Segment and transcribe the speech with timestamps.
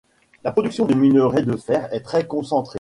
[0.43, 2.69] La production de minerai de fer est très concentrée.